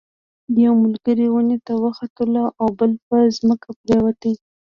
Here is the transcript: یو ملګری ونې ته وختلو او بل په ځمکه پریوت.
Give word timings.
یو 0.63 0.73
ملګری 0.83 1.27
ونې 1.29 1.57
ته 1.65 1.73
وختلو 1.83 2.43
او 2.59 2.67
بل 2.79 2.91
په 3.07 3.17
ځمکه 3.37 3.69
پریوت. 3.81 4.21